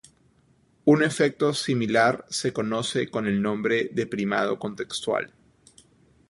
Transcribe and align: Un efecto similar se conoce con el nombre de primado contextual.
Un 0.85 1.03
efecto 1.03 1.53
similar 1.53 2.25
se 2.27 2.51
conoce 2.53 3.11
con 3.11 3.27
el 3.27 3.39
nombre 3.39 3.91
de 3.93 4.07
primado 4.07 4.57
contextual. 4.57 5.31